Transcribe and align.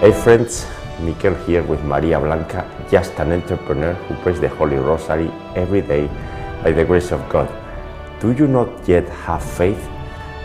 Hey 0.00 0.12
friends, 0.12 0.64
Mikel 1.00 1.34
here 1.44 1.64
with 1.64 1.82
Maria 1.82 2.20
Blanca, 2.20 2.62
just 2.88 3.18
an 3.18 3.32
entrepreneur 3.32 3.94
who 3.94 4.14
prays 4.22 4.38
the 4.38 4.48
Holy 4.48 4.76
Rosary 4.76 5.28
every 5.56 5.80
day 5.80 6.06
by 6.62 6.70
the 6.70 6.84
grace 6.84 7.10
of 7.10 7.28
God. 7.28 7.50
Do 8.20 8.30
you 8.30 8.46
not 8.46 8.86
yet 8.86 9.08
have 9.26 9.42
faith? 9.42 9.82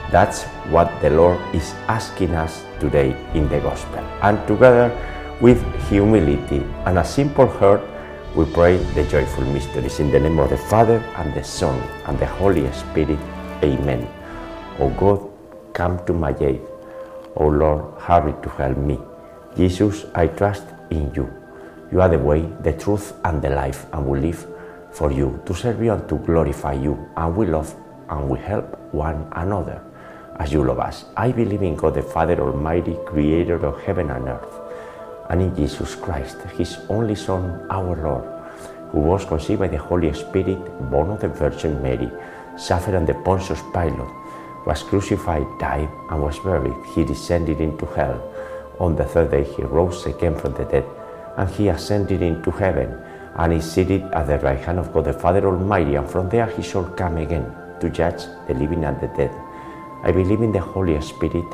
That's 0.10 0.42
what 0.74 0.90
the 1.04 1.12
Lord 1.12 1.38
is 1.54 1.70
asking 1.88 2.34
us 2.34 2.66
today 2.80 3.16
in 3.36 3.48
the 3.48 3.60
Gospel. 3.60 4.00
And 4.24 4.42
together 4.48 4.90
with 5.40 5.62
humility 5.88 6.66
and 6.88 6.98
a 6.98 7.06
simple 7.06 7.46
heart, 7.46 7.84
we 8.36 8.46
pray 8.46 8.78
the 8.98 9.04
joyful 9.04 9.46
mysteries 9.54 10.00
in 10.00 10.10
the 10.10 10.20
name 10.20 10.40
of 10.40 10.50
the 10.50 10.58
Father 10.58 10.98
and 11.18 11.32
the 11.36 11.44
Son 11.44 11.80
and 12.08 12.18
the 12.18 12.26
Holy 12.26 12.66
Spirit. 12.74 13.20
Amen. 13.62 14.12
O 14.80 14.90
God, 14.90 15.30
come 15.74 16.04
to 16.08 16.14
my 16.14 16.36
aid. 16.42 16.62
O 17.36 17.46
Lord, 17.46 18.02
hurry 18.02 18.34
to 18.42 18.50
help 18.50 18.78
me. 18.80 18.98
Jesus, 19.56 20.06
I 20.16 20.28
trust 20.28 20.64
in 20.90 21.14
you. 21.14 21.32
You 21.92 22.02
are 22.02 22.10
the 22.10 22.18
way, 22.18 22.42
the 22.62 22.74
truth, 22.74 23.14
and 23.24 23.42
the 23.42 23.50
life, 23.50 23.86
and 23.94 24.06
we 24.06 24.20
live 24.20 24.48
for 24.92 25.12
you, 25.12 25.42
to 25.46 25.54
serve 25.54 25.82
you 25.84 25.94
and 25.94 26.08
to 26.10 26.18
glorify 26.18 26.74
you, 26.74 27.10
and 27.16 27.36
we 27.36 27.46
love 27.46 27.76
and 28.10 28.30
we 28.30 28.40
help 28.40 28.78
one 28.94 29.28
another 29.34 29.82
as 30.40 30.52
you 30.52 30.64
love 30.64 30.80
us. 30.80 31.06
I 31.16 31.32
believe 31.32 31.62
in 31.62 31.76
God 31.76 31.96
the 31.96 32.02
Father 32.02 32.40
Almighty, 32.40 32.98
creator 33.06 33.64
of 33.66 33.82
heaven 33.84 34.10
and 34.10 34.28
earth, 34.28 34.54
and 35.30 35.42
in 35.42 35.56
Jesus 35.56 35.96
Christ, 35.96 36.38
his 36.58 36.78
only 36.90 37.16
Son, 37.16 37.66
our 37.70 37.96
Lord, 37.96 38.26
who 38.92 39.00
was 39.00 39.26
conceived 39.26 39.60
by 39.60 39.68
the 39.68 39.78
Holy 39.78 40.14
Spirit, 40.14 40.60
born 40.90 41.12
of 41.12 41.22
the 41.22 41.28
Virgin 41.28 41.82
Mary, 41.82 42.12
suffered 42.58 42.96
under 42.96 43.14
Pontius 43.14 43.62
Pilate, 43.74 44.14
was 44.66 44.84
crucified, 44.84 45.46
died, 45.60 45.90
and 46.10 46.22
was 46.22 46.40
buried. 46.40 46.74
He 46.96 47.04
descended 47.04 47.60
into 47.60 47.86
hell. 47.86 48.22
On 48.80 48.96
the 48.96 49.06
third 49.06 49.32
day, 49.32 49.44
he 49.44 49.64
rose 49.64 50.06
again 50.06 50.36
from 50.36 50.54
the 50.54 50.66
dead, 50.66 50.86
and 51.38 51.50
he 51.50 51.70
ascended 51.70 52.22
into 52.22 52.52
heaven, 52.52 52.98
and 53.36 53.54
is 53.54 53.72
seated 53.72 54.04
at 54.14 54.28
the 54.28 54.40
right 54.40 54.60
hand 54.60 54.80
of 54.80 54.94
God 54.94 55.06
the 55.06 55.14
Father 55.14 55.46
Almighty, 55.46 55.96
and 55.96 56.10
from 56.10 56.30
there 56.30 56.48
he 56.48 56.62
shall 56.62 56.86
come 56.86 57.18
again 57.18 57.52
to 57.80 57.90
judge 57.90 58.24
the 58.48 58.54
living 58.54 58.84
and 58.84 59.00
the 59.00 59.08
dead. 59.08 59.32
I 60.04 60.12
believe 60.12 60.42
in 60.42 60.52
the 60.52 60.60
Holy 60.60 61.00
Spirit, 61.02 61.46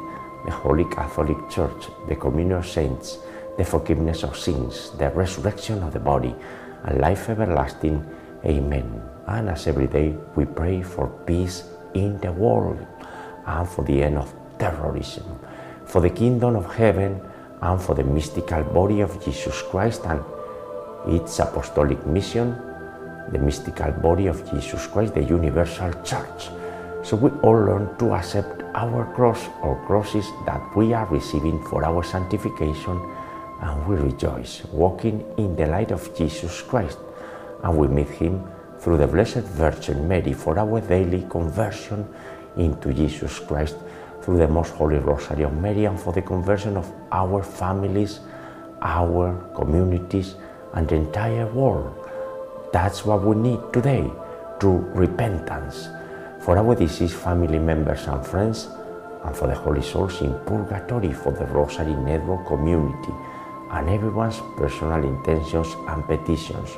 the 0.45 0.51
Holy 0.51 0.85
Catholic 0.85 1.37
Church, 1.49 1.87
the 2.07 2.15
communion 2.15 2.57
of 2.57 2.67
saints, 2.67 3.19
the 3.57 3.65
forgiveness 3.65 4.23
of 4.23 4.37
sins, 4.37 4.91
the 4.97 5.09
resurrection 5.11 5.83
of 5.83 5.93
the 5.93 5.99
body, 5.99 6.33
and 6.83 6.99
life 6.99 7.29
everlasting. 7.29 8.05
Amen. 8.45 9.01
And 9.27 9.49
as 9.49 9.67
every 9.67 9.87
day 9.87 10.15
we 10.35 10.45
pray 10.45 10.81
for 10.81 11.07
peace 11.25 11.63
in 11.93 12.19
the 12.19 12.31
world 12.31 12.85
and 13.45 13.67
for 13.67 13.83
the 13.83 14.01
end 14.01 14.17
of 14.17 14.33
terrorism, 14.57 15.39
for 15.89 16.01
the 16.01 16.09
kingdom 16.09 16.55
of 16.55 16.73
heaven 16.75 17.19
and 17.61 17.81
for 17.81 17.95
the 17.95 18.03
mystical 18.03 18.63
body 18.63 19.01
of 19.01 19.23
Jesus 19.25 19.61
Christ 19.63 20.05
and 20.05 20.23
its 21.07 21.39
apostolic 21.39 22.05
mission, 22.05 22.55
the 23.31 23.39
mystical 23.39 23.91
body 23.91 24.27
of 24.27 24.47
Jesus 24.51 24.85
Christ, 24.85 25.15
the 25.15 25.23
universal 25.23 25.91
church. 26.03 26.49
So 27.03 27.17
we 27.17 27.31
all 27.41 27.57
learn 27.57 27.97
to 27.97 28.13
accept 28.13 28.61
our 28.75 29.11
cross 29.15 29.47
or 29.63 29.83
crosses 29.87 30.27
that 30.45 30.61
we 30.75 30.93
are 30.93 31.07
receiving 31.07 31.63
for 31.65 31.83
our 31.83 32.03
sanctification 32.03 33.01
and 33.61 33.87
we 33.87 33.95
rejoice, 33.95 34.63
walking 34.65 35.25
in 35.37 35.55
the 35.55 35.65
light 35.65 35.91
of 35.91 36.15
Jesus 36.15 36.61
Christ. 36.61 36.99
And 37.63 37.75
we 37.75 37.87
meet 37.87 38.09
Him 38.09 38.47
through 38.79 38.97
the 38.97 39.07
Blessed 39.07 39.43
Virgin 39.57 40.07
Mary 40.07 40.33
for 40.33 40.57
our 40.59 40.81
daily 40.81 41.25
conversion 41.29 42.07
into 42.57 42.93
Jesus 42.93 43.39
Christ 43.39 43.75
through 44.21 44.37
the 44.37 44.47
Most 44.47 44.73
Holy 44.73 44.97
Rosary 44.97 45.43
of 45.43 45.53
Mary 45.53 45.85
and 45.85 45.99
for 45.99 46.13
the 46.13 46.21
conversion 46.21 46.77
of 46.77 46.91
our 47.11 47.43
families, 47.43 48.19
our 48.81 49.35
communities, 49.55 50.35
and 50.73 50.87
the 50.87 50.95
entire 50.95 51.47
world. 51.47 51.95
That's 52.71 53.05
what 53.05 53.23
we 53.23 53.35
need 53.35 53.59
today 53.73 54.11
true 54.59 54.83
repentance 54.93 55.87
for 56.39 56.57
our 56.57 56.75
deceased 56.75 57.15
family 57.15 57.59
members 57.59 58.07
and 58.07 58.25
friends, 58.25 58.67
and 59.23 59.35
for 59.35 59.47
the 59.47 59.55
holy 59.55 59.81
souls 59.81 60.21
in 60.21 60.33
purgatory, 60.45 61.13
for 61.13 61.31
the 61.31 61.45
Rosary 61.45 61.93
Network 61.93 62.47
community, 62.47 63.13
and 63.71 63.89
everyone's 63.89 64.39
personal 64.57 65.03
intentions 65.03 65.67
and 65.87 66.03
petitions. 66.05 66.69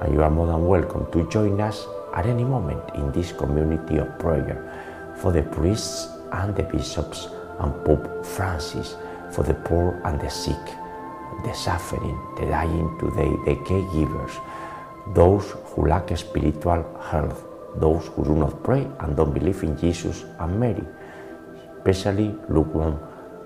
And 0.00 0.12
you 0.12 0.22
are 0.22 0.30
more 0.30 0.46
than 0.46 0.66
welcome 0.66 1.10
to 1.12 1.28
join 1.28 1.60
us 1.60 1.86
at 2.14 2.26
any 2.26 2.44
moment 2.44 2.82
in 2.94 3.10
this 3.12 3.32
community 3.32 3.98
of 3.98 4.18
prayer 4.18 4.60
for 5.16 5.32
the 5.32 5.42
priests 5.42 6.08
and 6.32 6.54
the 6.56 6.62
bishops 6.62 7.28
and 7.58 7.72
Pope 7.84 8.24
Francis, 8.24 8.96
for 9.30 9.42
the 9.42 9.54
poor 9.54 10.00
and 10.04 10.20
the 10.20 10.28
sick, 10.28 10.64
the 11.44 11.52
suffering, 11.52 12.18
the 12.36 12.46
dying 12.46 12.96
today, 12.98 13.30
the 13.44 13.56
caregivers, 13.64 14.40
those 15.14 15.54
who 15.66 15.86
lack 15.86 16.16
spiritual 16.16 16.82
health, 17.10 17.44
those 17.76 18.06
who 18.08 18.24
do 18.24 18.34
not 18.34 18.62
pray 18.62 18.86
and 19.00 19.16
don't 19.16 19.34
believe 19.34 19.62
in 19.62 19.76
Jesus 19.76 20.24
and 20.38 20.58
Mary, 20.60 20.84
especially 21.78 22.34
lukewarm 22.48 22.98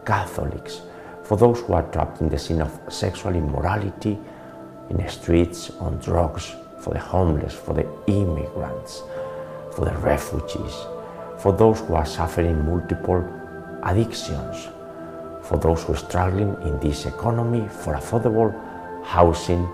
Catholics, 0.04 0.82
for 1.22 1.36
those 1.36 1.60
who 1.60 1.72
are 1.72 1.82
trapped 1.90 2.20
in 2.20 2.28
the 2.28 2.38
sin 2.38 2.62
of 2.62 2.80
sexual 2.88 3.34
immorality, 3.34 4.18
in 4.90 4.96
the 4.96 5.08
streets, 5.08 5.70
on 5.80 5.98
drugs, 5.98 6.54
for 6.80 6.94
the 6.94 7.00
homeless, 7.00 7.54
for 7.54 7.74
the 7.74 7.86
immigrants, 8.06 9.02
for 9.72 9.84
the 9.84 9.96
refugees, 9.98 10.74
for 11.38 11.52
those 11.52 11.80
who 11.80 11.94
are 11.94 12.06
suffering 12.06 12.64
multiple 12.66 13.24
addictions, 13.84 14.68
for 15.42 15.56
those 15.56 15.84
who 15.84 15.92
are 15.92 15.96
struggling 15.96 16.56
in 16.62 16.78
this 16.80 17.06
economy, 17.06 17.66
for 17.68 17.94
affordable 17.94 18.52
housing, 19.04 19.66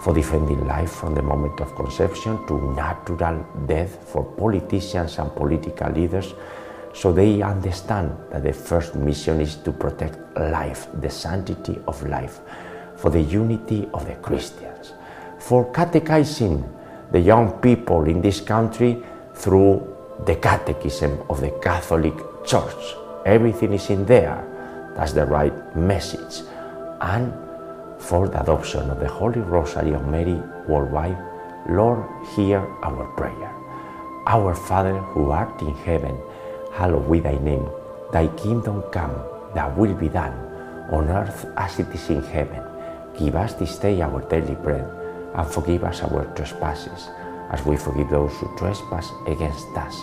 for 0.00 0.12
defending 0.12 0.66
life 0.66 0.90
from 0.90 1.14
the 1.14 1.22
moment 1.22 1.60
of 1.60 1.74
conception 1.74 2.44
to 2.46 2.72
natural 2.74 3.44
death, 3.66 3.98
for 4.08 4.24
politicians 4.24 5.18
and 5.18 5.34
political 5.34 5.90
leaders, 5.92 6.34
so 6.94 7.12
they 7.12 7.42
understand 7.42 8.10
that 8.30 8.42
the 8.42 8.52
first 8.52 8.96
mission 8.96 9.40
is 9.40 9.56
to 9.56 9.72
protect 9.72 10.18
life, 10.36 10.88
the 11.00 11.10
sanctity 11.10 11.78
of 11.86 12.02
life, 12.08 12.40
for 12.96 13.10
the 13.10 13.20
unity 13.20 13.88
of 13.94 14.06
the 14.06 14.14
Christians, 14.16 14.94
for 15.38 15.70
catechizing 15.72 16.64
the 17.12 17.20
young 17.20 17.52
people 17.60 18.04
in 18.04 18.20
this 18.20 18.40
country 18.40 19.02
through 19.34 19.96
the 20.24 20.36
catechism 20.36 21.22
of 21.30 21.40
the 21.40 21.50
Catholic 21.62 22.14
Church. 22.44 22.96
Everything 23.24 23.72
is 23.72 23.90
in 23.90 24.04
there. 24.06 24.44
That's 24.96 25.12
the 25.12 25.26
right 25.26 25.54
message. 25.76 26.46
And 27.00 27.32
for 27.98 28.28
the 28.28 28.40
adoption 28.40 28.90
of 28.90 29.00
the 29.00 29.08
Holy 29.08 29.40
Rosary 29.40 29.92
of 29.92 30.06
Mary 30.08 30.40
worldwide, 30.66 31.18
Lord, 31.68 32.04
hear 32.34 32.60
our 32.82 33.04
prayer. 33.16 33.54
Our 34.26 34.54
Father 34.54 34.98
who 34.98 35.30
art 35.30 35.60
in 35.62 35.74
heaven, 35.84 36.18
hallowed 36.72 37.10
be 37.10 37.20
thy 37.20 37.38
name. 37.38 37.68
Thy 38.12 38.26
kingdom 38.28 38.82
come, 38.90 39.14
thy 39.54 39.68
will 39.68 39.94
be 39.94 40.08
done, 40.08 40.32
on 40.90 41.08
earth 41.08 41.46
as 41.56 41.78
it 41.78 41.88
is 41.94 42.08
in 42.08 42.22
heaven. 42.22 42.62
Give 43.18 43.36
us 43.36 43.54
this 43.54 43.78
day 43.78 44.00
our 44.00 44.20
daily 44.28 44.54
bread, 44.54 44.88
and 45.34 45.46
forgive 45.46 45.84
us 45.84 46.02
our 46.02 46.24
trespasses, 46.34 47.08
as 47.50 47.64
we 47.64 47.76
forgive 47.76 48.10
those 48.10 48.32
who 48.38 48.56
trespass 48.56 49.10
against 49.26 49.68
us. 49.76 50.02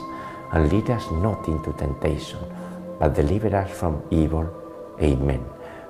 And 0.52 0.72
lead 0.72 0.90
us 0.90 1.10
not 1.12 1.48
into 1.48 1.74
temptation, 1.74 2.40
but 3.00 3.14
deliver 3.14 3.56
us 3.56 3.72
from 3.72 4.04
evil. 4.12 4.50
Amen 5.02 5.46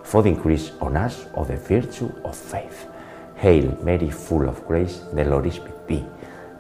for 0.06 0.22
the 0.22 0.30
increase 0.30 0.72
on 0.82 0.96
us 0.96 1.26
of 1.34 1.48
the 1.48 1.58
virtue 1.58 2.12
of 2.24 2.38
faith. 2.38 2.88
Hail 3.36 3.78
Mary, 3.82 4.10
full 4.10 4.48
of 4.48 4.66
grace, 4.68 5.02
the 5.14 5.26
Lord 5.26 5.48
is 5.48 5.60
with 5.60 5.88
thee. 5.88 6.06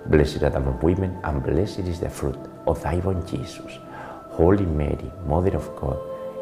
Blessed 0.07 0.43
art 0.43 0.55
among 0.55 0.79
women, 0.81 1.17
and 1.23 1.43
blessed 1.43 1.85
is 1.85 1.99
the 1.99 2.09
fruit 2.09 2.37
of 2.65 2.81
thy 2.81 2.95
womb, 2.97 3.25
Jesus. 3.25 3.77
Holy 4.29 4.65
Mary, 4.65 5.11
Mother 5.25 5.55
of 5.55 5.73
God, 5.75 5.97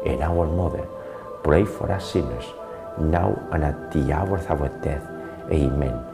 and 0.06 0.22
our 0.22 0.46
Mother, 0.46 0.88
pray 1.44 1.64
for 1.64 1.92
us 1.92 2.12
sinners, 2.12 2.44
now 2.98 3.30
and 3.52 3.64
at 3.64 3.92
the 3.92 4.12
hour 4.12 4.38
of 4.38 4.50
our 4.50 4.68
death. 4.80 5.06
Amen. 5.52 6.13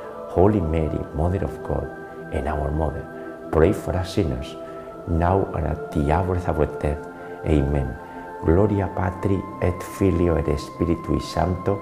Holy 0.31 0.61
Mary, 0.61 0.99
Mother 1.13 1.43
of 1.43 1.61
God, 1.61 1.87
and 2.31 2.47
our 2.47 2.71
Mother, 2.71 3.03
pray 3.51 3.73
for 3.73 3.93
us 3.97 4.15
sinners, 4.15 4.55
now 5.07 5.43
and 5.55 5.67
at 5.67 5.91
the 5.91 6.09
hour 6.09 6.37
of 6.37 6.47
our 6.47 6.65
death. 6.79 7.05
Amen. 7.45 7.93
Gloria 8.45 8.87
Patri 8.95 9.37
et 9.61 9.83
Filio 9.83 10.37
et 10.37 10.47
Spiritui 10.57 11.19
Sancto, 11.19 11.77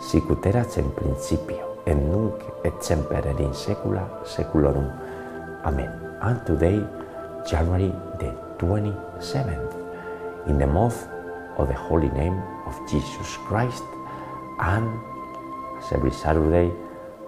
sicut 0.00 0.46
erat 0.46 0.78
in 0.78 0.90
principio, 0.92 1.82
et 1.84 1.94
nunc 1.96 2.38
et 2.64 2.72
semper 2.80 3.26
et 3.26 3.40
in 3.40 3.52
saecula 3.52 4.06
saeculorum. 4.24 4.86
Amen. 5.64 5.90
And 6.22 6.38
today, 6.46 6.78
January 7.50 7.90
the 8.20 8.30
27th, 8.58 9.74
in 10.46 10.58
the 10.58 10.68
month 10.68 11.08
of 11.58 11.66
the 11.66 11.74
holy 11.74 12.10
name 12.10 12.40
of 12.64 12.78
Jesus 12.88 13.36
Christ, 13.48 13.82
and 14.60 14.86
as 15.82 15.92
every 15.92 16.12
Saturday, 16.12 16.70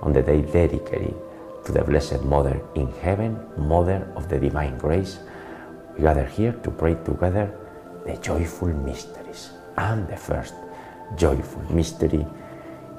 on 0.04 0.12
the 0.12 0.22
day 0.22 0.42
dedicated 0.42 1.16
to 1.64 1.72
the 1.72 1.82
Blessed 1.82 2.22
Mother 2.24 2.60
in 2.74 2.92
heaven, 3.00 3.40
Mother 3.56 4.06
of 4.14 4.28
the 4.28 4.38
Divine 4.38 4.76
Grace, 4.76 5.18
we 5.96 6.02
gather 6.02 6.26
here 6.26 6.52
to 6.62 6.70
pray 6.70 6.94
together 7.04 7.50
the 8.06 8.16
joyful 8.18 8.68
mysteries. 8.68 9.50
And 9.78 10.06
the 10.06 10.16
first 10.16 10.54
joyful 11.16 11.62
mystery 11.72 12.26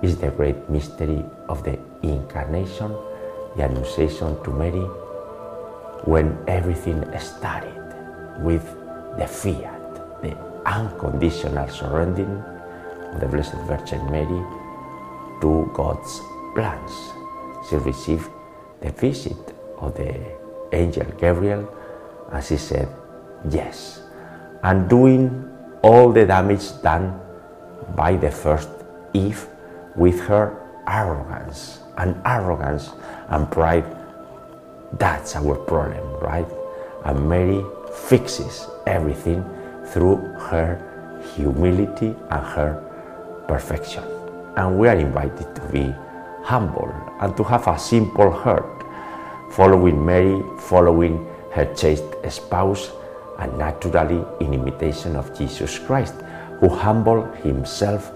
is 0.01 0.17
the 0.17 0.31
great 0.31 0.67
mystery 0.67 1.23
of 1.47 1.63
the 1.63 1.77
Incarnation, 2.01 2.91
the 3.55 3.65
Annunciation 3.65 4.43
to 4.43 4.49
Mary, 4.49 4.85
when 6.05 6.37
everything 6.47 7.03
started 7.19 7.81
with 8.39 8.65
the 9.17 9.27
fiat, 9.27 10.21
the 10.21 10.35
unconditional 10.65 11.69
surrendering 11.69 12.43
of 13.13 13.19
the 13.19 13.27
Blessed 13.27 13.55
Virgin 13.67 14.03
Mary 14.11 14.41
to 15.41 15.69
God's 15.73 16.19
plans. 16.55 16.91
She 17.69 17.75
received 17.75 18.29
the 18.81 18.91
visit 18.91 19.37
of 19.77 19.93
the 19.95 20.15
angel 20.71 21.05
Gabriel 21.19 21.67
and 22.31 22.43
she 22.43 22.57
said, 22.57 22.87
Yes, 23.49 24.01
and 24.63 24.89
doing 24.89 25.51
all 25.83 26.11
the 26.11 26.25
damage 26.25 26.81
done 26.81 27.19
by 27.95 28.15
the 28.15 28.31
first 28.31 28.69
Eve 29.13 29.47
with 29.95 30.19
her 30.21 30.57
arrogance 30.87 31.79
and 31.97 32.19
arrogance 32.25 32.91
and 33.29 33.49
pride. 33.51 33.85
That's 34.97 35.35
our 35.35 35.55
problem, 35.55 36.19
right? 36.21 36.47
And 37.05 37.29
Mary 37.29 37.63
fixes 37.93 38.67
everything 38.87 39.43
through 39.87 40.17
her 40.49 40.81
humility 41.35 42.15
and 42.29 42.45
her 42.55 42.81
perfection. 43.47 44.03
And 44.57 44.79
we 44.79 44.87
are 44.87 44.95
invited 44.95 45.53
to 45.55 45.61
be 45.71 45.93
humble 46.45 46.93
and 47.21 47.35
to 47.35 47.43
have 47.43 47.67
a 47.67 47.77
simple 47.77 48.29
heart, 48.29 48.85
following 49.49 50.05
Mary, 50.05 50.43
following 50.57 51.25
her 51.51 51.65
chaste 51.73 52.05
spouse, 52.29 52.91
and 53.39 53.57
naturally 53.57 54.23
in 54.39 54.53
imitation 54.53 55.15
of 55.15 55.35
Jesus 55.37 55.79
Christ, 55.79 56.13
who 56.59 56.69
humbled 56.69 57.35
himself, 57.37 58.11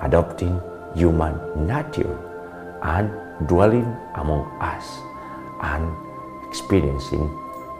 adopting 0.00 0.60
human 0.94 1.34
nature 1.66 2.18
and 2.82 3.10
dwelling 3.48 3.86
among 4.14 4.46
us 4.60 4.86
and 5.62 5.84
experiencing 6.48 7.24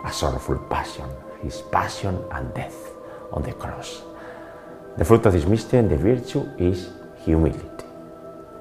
a 0.04 0.12
sorrowful 0.12 0.58
passion, 0.68 1.08
his 1.42 1.62
passion 1.70 2.18
and 2.32 2.52
death 2.54 2.90
on 3.32 3.42
the 3.42 3.52
cross. 3.52 4.02
The 4.96 5.04
fruit 5.04 5.24
of 5.26 5.32
this 5.32 5.46
mystery 5.46 5.78
and 5.78 5.90
the 5.90 5.96
virtue 5.96 6.48
is 6.58 6.90
humility. 7.24 7.71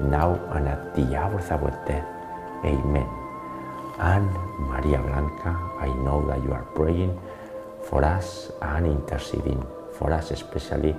now 0.00 0.34
and 0.52 0.68
at 0.68 0.94
the 0.94 1.16
hour 1.16 1.38
of 1.38 1.50
our 1.52 1.70
death. 1.86 2.06
Amen. 2.64 3.08
And 3.98 4.30
Maria 4.58 4.98
Blanca, 4.98 5.56
I 5.78 5.88
know 6.02 6.24
that 6.26 6.42
you 6.42 6.52
are 6.52 6.64
praying 6.74 7.18
for 7.84 8.04
us 8.04 8.50
and 8.62 8.86
interceding 8.86 9.64
for 9.92 10.12
us, 10.12 10.30
especially 10.30 10.96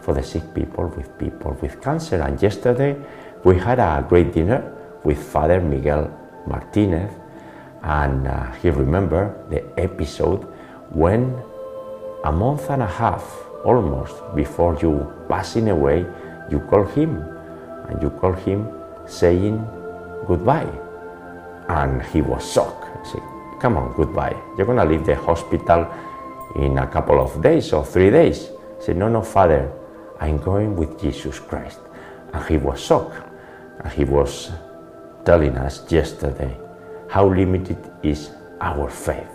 for 0.00 0.14
the 0.14 0.22
sick 0.22 0.42
people, 0.54 0.88
with 0.96 1.16
people 1.18 1.56
with 1.62 1.80
cancer. 1.80 2.20
And 2.20 2.40
yesterday 2.42 2.96
we 3.44 3.58
had 3.58 3.78
a 3.78 4.04
great 4.08 4.32
dinner 4.32 4.74
with 5.04 5.18
Father 5.18 5.60
Miguel 5.60 6.10
Martinez, 6.46 7.12
and 7.82 8.26
uh, 8.26 8.52
he 8.62 8.70
remembered 8.70 9.34
the 9.50 9.62
episode 9.78 10.42
when 10.90 11.40
a 12.24 12.32
month 12.32 12.70
and 12.70 12.82
a 12.82 12.86
half 12.86 13.24
almost 13.64 14.14
before 14.34 14.78
you 14.80 15.12
passing 15.28 15.68
away, 15.68 16.06
you 16.50 16.60
call 16.70 16.84
him 16.84 17.24
and 17.88 18.02
you 18.02 18.10
call 18.10 18.32
him 18.32 18.68
saying 19.06 19.64
goodbye. 20.26 20.70
And 21.68 22.02
he 22.02 22.22
was 22.22 22.52
shocked. 22.52 22.84
I 22.84 23.12
said, 23.12 23.22
Come 23.60 23.76
on, 23.76 23.94
goodbye. 23.94 24.36
You're 24.56 24.66
going 24.66 24.78
to 24.78 24.84
leave 24.84 25.06
the 25.06 25.14
hospital 25.14 25.86
in 26.56 26.78
a 26.78 26.86
couple 26.86 27.20
of 27.20 27.40
days 27.42 27.72
or 27.72 27.84
three 27.84 28.10
days. 28.10 28.48
He 28.78 28.84
said, 28.86 28.96
No, 28.96 29.08
no, 29.08 29.22
Father, 29.22 29.70
I'm 30.20 30.38
going 30.38 30.76
with 30.76 31.00
Jesus 31.00 31.38
Christ. 31.38 31.78
And 32.32 32.44
he 32.46 32.56
was 32.56 32.80
shocked. 32.80 33.28
And 33.80 33.92
he 33.92 34.04
was 34.04 34.50
telling 35.24 35.56
us 35.56 35.90
yesterday 35.90 36.56
how 37.08 37.28
limited 37.28 37.78
is 38.02 38.30
our 38.60 38.88
faith 38.88 39.28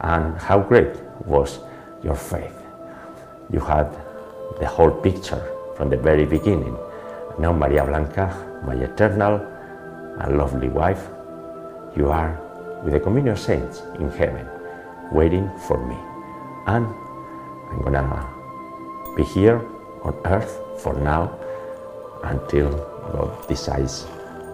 and 0.00 0.36
how 0.38 0.60
great 0.60 0.96
was 1.26 1.60
your 2.02 2.14
faith. 2.16 2.56
You 3.52 3.60
had 3.60 3.92
the 4.58 4.66
whole 4.66 4.90
picture 4.90 5.42
from 5.76 5.90
the 5.90 5.96
very 5.96 6.24
beginning. 6.24 6.76
Now, 7.40 7.54
Maria 7.56 7.88
Blanca, 7.88 8.28
my 8.68 8.74
eternal 8.74 9.40
and 10.20 10.36
lovely 10.36 10.68
wife, 10.68 11.08
you 11.96 12.12
are 12.12 12.36
with 12.84 12.92
the 12.92 13.00
communion 13.00 13.34
saints 13.34 13.80
in 13.98 14.10
heaven, 14.10 14.44
waiting 15.10 15.48
for 15.64 15.80
me. 15.80 15.96
And 16.66 16.84
I'm 17.72 17.80
gonna 17.80 18.28
be 19.16 19.24
here 19.24 19.56
on 20.04 20.12
earth 20.26 20.52
for 20.84 20.92
now 20.92 21.32
until 22.24 22.68
God 23.08 23.48
decides 23.48 24.06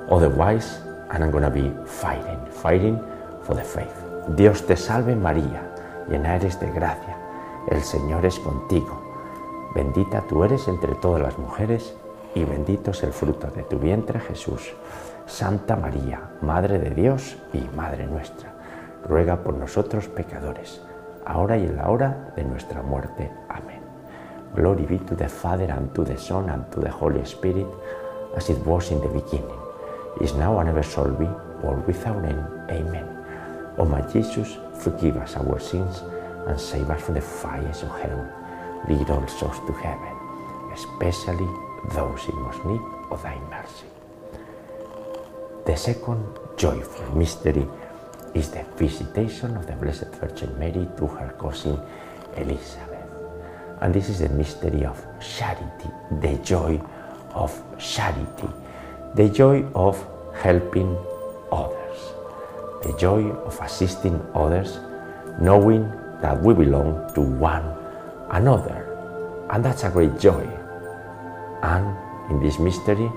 otherwise, 0.09 0.79
and 1.11 1.25
I'm 1.25 1.33
gonna 1.33 1.51
be 1.51 1.75
fighting, 1.87 2.39
fighting 2.63 3.03
for 3.43 3.57
the 3.57 3.65
faith. 3.67 3.99
Dios 4.37 4.63
te 4.63 4.77
salve 4.77 5.17
María, 5.17 5.75
llena 6.07 6.37
eres 6.37 6.61
de 6.61 6.71
gracia, 6.71 7.19
el 7.69 7.83
Señor 7.83 8.25
es 8.25 8.39
contigo. 8.39 8.95
Bendita 9.75 10.23
tú 10.29 10.45
eres 10.45 10.69
entre 10.69 10.95
todas 10.95 11.21
las 11.21 11.37
mujeres 11.37 11.93
y 12.37 12.45
bendito 12.45 12.91
es 12.91 13.03
el 13.03 13.13
fruto 13.15 13.47
de 13.47 13.63
tu 13.63 13.79
vientre 13.79 14.21
Jesús. 14.21 14.75
Santa 15.27 15.75
María, 15.75 16.21
Madre 16.43 16.79
de 16.79 16.91
Dios 16.91 17.35
y 17.55 17.61
Madre 17.75 18.07
nuestra, 18.07 18.53
ruega 19.09 19.39
por 19.39 19.55
nosotros 19.55 20.07
pecadores, 20.09 20.83
ahora 21.25 21.57
y 21.57 21.65
en 21.65 21.77
la 21.79 21.89
hora 21.89 22.35
de 22.37 22.45
nuestra 22.45 22.83
muerte. 22.83 23.33
Amén. 23.49 23.81
Glory 24.55 24.85
be 24.85 24.99
to 24.99 25.17
the 25.17 25.29
Father 25.29 25.73
and 25.73 25.91
to 25.95 26.05
the 26.05 26.19
Son 26.19 26.51
and 26.51 26.71
to 26.71 26.81
the 26.81 26.91
Holy 26.91 27.25
Spirit, 27.25 27.67
as 28.37 28.51
it 28.51 28.59
was 28.67 28.91
in 28.91 29.01
the 29.01 29.09
beginning, 29.09 29.59
is 30.21 30.35
now 30.35 30.59
and 30.61 30.69
ever 30.69 30.83
shall 30.83 31.11
be, 31.17 31.27
world 31.63 31.87
without 31.87 32.23
end. 32.23 32.45
Amen. 32.69 33.07
O 33.79 33.87
my 33.87 34.03
Jesus, 34.13 34.59
forgive 34.79 35.17
us 35.17 35.37
our 35.37 35.59
sins 35.59 36.03
and 36.47 36.61
save 36.61 36.91
us 36.91 37.01
from 37.01 37.15
the 37.15 37.21
fires 37.23 37.83
of 37.83 37.89
hell. 37.99 38.29
Lead 38.89 39.09
all 39.09 39.27
souls 39.27 39.59
to 39.67 39.73
heaven, 39.73 40.15
especially 40.75 41.66
those 41.95 42.29
in 42.29 42.37
most 42.37 42.65
need 42.65 42.81
of 43.11 43.23
thy 43.23 43.39
mercy. 43.51 43.87
The 45.67 45.77
second 45.77 46.25
joyful 46.57 47.17
mystery 47.17 47.67
is 48.35 48.51
the 48.51 48.65
visitation 48.77 49.57
of 49.57 49.67
the 49.67 49.73
Blessed 49.73 50.15
Virgin 50.21 50.59
Mary 50.59 50.87
to 50.97 51.07
her 51.07 51.35
cousin 51.41 51.81
Elizabeth. 52.37 53.09
And 53.81 53.95
this 53.95 54.09
is 54.09 54.21
the 54.21 54.29
mystery 54.29 54.85
of 54.85 55.05
charity, 55.21 55.91
the 56.21 56.39
joy 56.43 56.81
of 57.35 57.53
charity, 57.79 58.49
the 59.15 59.29
joy 59.29 59.65
of 59.75 59.97
helping 60.35 60.97
others, 61.53 61.99
the 62.83 62.95
joy 62.99 63.31
of 63.31 63.59
assisting 63.61 64.21
others, 64.35 64.79
knowing 65.41 65.91
that 66.21 66.41
we 66.43 66.55
belong 66.55 67.13
to 67.15 67.21
one 67.21 67.65
another. 68.31 68.85
And 69.51 69.65
that's 69.65 69.85
a 69.85 69.91
great 69.91 70.19
joy. 70.19 70.47
And 71.67 71.97
in 72.31 72.41
this 72.41 72.59
mystery, 72.61 73.11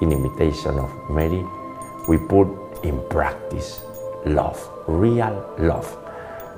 in 0.00 0.12
imitation 0.12 0.78
of 0.78 0.90
Mary, 1.08 1.46
we 2.08 2.18
put 2.18 2.48
in 2.82 3.00
practice 3.08 3.82
love, 4.26 4.58
real 4.88 5.54
love, 5.58 5.86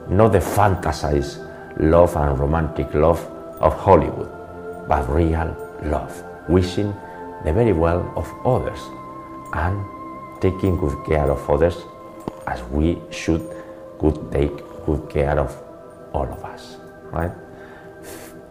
not 0.08 0.32
the 0.32 0.38
fantasized 0.38 1.44
love 1.78 2.16
and 2.16 2.38
romantic 2.38 2.94
love 2.94 3.20
of 3.60 3.74
Hollywood, 3.74 4.30
but 4.88 5.06
real 5.10 5.54
love, 5.82 6.24
wishing 6.48 6.94
the 7.44 7.52
very 7.52 7.72
well 7.72 8.00
of 8.16 8.26
others 8.46 8.80
and 9.52 9.84
taking 10.40 10.78
good 10.78 10.96
care 11.04 11.30
of 11.30 11.50
others 11.50 11.76
as 12.46 12.62
we 12.70 12.98
should 13.10 13.42
could 13.98 14.16
take 14.32 14.56
good 14.86 15.10
care 15.10 15.38
of 15.38 15.54
all 16.14 16.24
of 16.24 16.42
us, 16.44 16.76
right? 17.12 17.32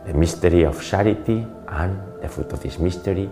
The 0.05 0.13
mystery 0.13 0.63
of 0.63 0.83
charity 0.83 1.45
and 1.73 1.99
the 2.21 2.29
fruit 2.29 2.51
of 2.53 2.61
this 2.61 2.77
mystery, 2.77 3.29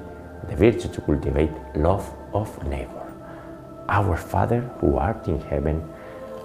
the 0.50 0.56
virtue 0.56 0.90
to 0.90 1.02
cultivate 1.02 1.52
love 1.76 2.06
of 2.34 2.50
neighbor. 2.68 3.14
Our 3.88 4.18
Father 4.18 4.62
who 4.80 4.98
art 4.98 5.28
in 5.28 5.40
heaven, 5.42 5.88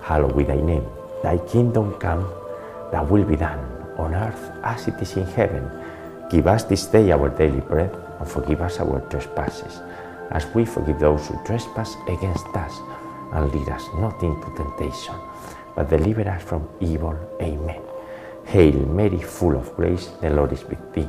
hallowed 0.02 0.36
be 0.36 0.44
thy 0.44 0.60
name. 0.60 0.86
Thy 1.22 1.38
kingdom 1.38 1.94
come, 1.94 2.28
thy 2.92 3.02
will 3.02 3.24
be 3.24 3.36
done 3.36 3.60
on 3.96 4.14
earth 4.14 4.50
as 4.62 4.88
it 4.88 5.00
is 5.00 5.16
in 5.16 5.26
heaven. 5.26 5.70
Give 6.28 6.46
us 6.46 6.64
this 6.64 6.86
day 6.86 7.12
our 7.12 7.30
daily 7.30 7.60
bread 7.60 7.94
and 8.18 8.28
forgive 8.28 8.60
us 8.60 8.80
our 8.80 9.00
trespasses, 9.08 9.80
as 10.30 10.46
we 10.54 10.64
forgive 10.64 10.98
those 10.98 11.26
who 11.28 11.42
trespass 11.44 11.94
against 12.08 12.46
us. 12.48 12.74
And 13.32 13.52
lead 13.52 13.68
us 13.68 13.84
not 13.94 14.22
into 14.22 14.48
temptation, 14.56 15.14
but 15.74 15.88
deliver 15.90 16.28
us 16.28 16.42
from 16.42 16.68
evil. 16.80 17.18
Amen. 17.40 17.82
Hail 18.44 18.74
Mary, 18.86 19.20
full 19.20 19.56
of 19.56 19.74
grace, 19.74 20.06
the 20.20 20.30
Lord 20.30 20.52
is 20.52 20.64
with 20.64 20.94
thee. 20.94 21.08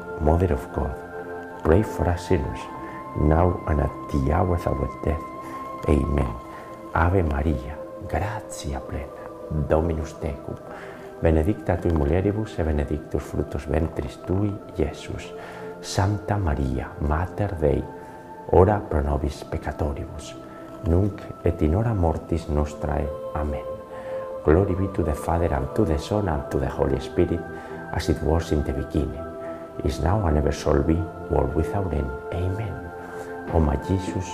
Mother 0.21 0.53
of 0.53 0.71
God, 0.73 0.93
pray 1.63 1.81
for 1.81 2.07
us 2.07 2.27
sinners, 2.27 2.59
now 3.19 3.59
and 3.67 3.81
at 3.81 3.91
the 4.11 4.31
hour 4.31 4.55
of 4.55 4.67
our 4.67 4.89
death. 5.03 5.23
Amen. 5.89 6.33
Ave 6.93 7.23
Maria, 7.23 7.75
gratia 8.07 8.79
plena, 8.79 9.25
Dominus 9.67 10.13
tecum, 10.21 10.55
benedicta 11.21 11.75
tu 11.77 11.87
in 11.87 11.97
mulieribus 11.97 12.59
e 12.59 12.63
benedictus 12.63 13.23
fructus 13.23 13.65
ventris 13.65 14.19
tui, 14.25 14.53
Iesus. 14.77 15.33
Santa 15.81 16.37
Maria, 16.37 16.91
Mater 16.99 17.55
Dei, 17.55 17.83
ora 18.51 18.79
pro 18.79 19.01
nobis 19.01 19.43
peccatoribus, 19.43 20.35
nunc 20.85 21.19
et 21.43 21.61
in 21.63 21.73
hora 21.75 21.93
mortis 21.93 22.47
nostrae. 22.47 23.09
Amen. 23.33 23.65
Glory 24.43 24.75
be 24.75 24.87
to 24.93 25.03
the 25.03 25.13
Father, 25.13 25.51
and 25.53 25.73
to 25.75 25.83
the 25.83 25.97
Son, 25.97 26.29
and 26.29 26.43
to 26.51 26.59
the 26.59 26.69
Holy 26.69 26.99
Spirit, 26.99 27.39
as 27.93 28.09
it 28.09 28.21
was 28.21 28.51
in 28.51 28.63
the 28.63 28.73
beginning, 28.73 29.30
is 29.83 29.99
now, 29.99 30.25
and 30.27 30.37
ever 30.37 30.51
shall 30.51 30.81
be, 30.83 30.95
world 31.29 31.53
without 31.55 31.93
end. 31.93 32.09
Amen. 32.33 32.91
O 33.53 33.59
my 33.59 33.75
Jesus, 33.87 34.29